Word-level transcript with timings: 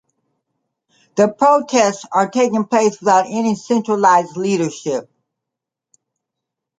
The 1.15 1.27
protests 1.31 2.05
are 2.11 2.27
taking 2.27 2.65
place 2.65 2.99
without 2.99 3.25
any 3.27 3.53
centralized 3.53 4.35
leadership. 4.35 5.07